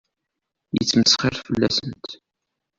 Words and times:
Yettmesxiṛ 0.75 1.35
fell-asent. 1.45 2.07